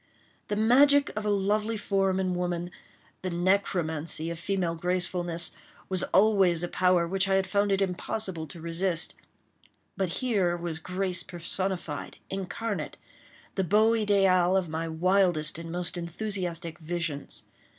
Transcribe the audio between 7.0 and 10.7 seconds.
which I had found it impossible to resist, but here